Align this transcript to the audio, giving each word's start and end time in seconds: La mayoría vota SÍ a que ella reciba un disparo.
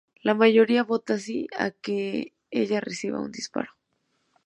La 0.27 0.33
mayoría 0.33 0.83
vota 0.91 1.13
SÍ 1.19 1.45
a 1.55 1.69
que 1.69 2.33
ella 2.49 2.79
reciba 2.81 3.21
un 3.27 3.31
disparo. 3.31 3.69